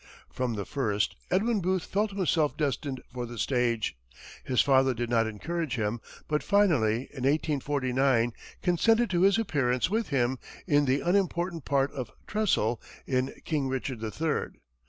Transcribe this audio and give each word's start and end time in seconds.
From 0.33 0.55
the 0.55 0.65
first, 0.65 1.15
Edwin 1.29 1.61
Booth 1.61 1.83
felt 1.85 2.09
himself 2.09 2.57
destined 2.57 3.03
for 3.13 3.27
the 3.27 3.37
stage. 3.37 3.95
His 4.43 4.59
father 4.59 4.95
did 4.95 5.11
not 5.11 5.27
encourage 5.27 5.75
him, 5.75 6.01
but 6.27 6.41
finally, 6.41 7.01
in 7.13 7.23
1849, 7.25 8.33
consented 8.63 9.11
to 9.11 9.21
his 9.21 9.37
appearance 9.37 9.91
with 9.91 10.07
him 10.07 10.39
in 10.65 10.85
the 10.85 11.01
unimportant 11.01 11.65
part 11.65 11.91
of 11.91 12.09
Tressel, 12.25 12.81
in 13.05 13.31
"King 13.45 13.67
Richard 13.67 13.99
the 13.99 14.09
Third." 14.09 14.57